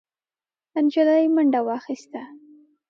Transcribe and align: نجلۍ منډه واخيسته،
نجلۍ 0.83 1.23
منډه 1.35 1.59
واخيسته، 1.67 2.21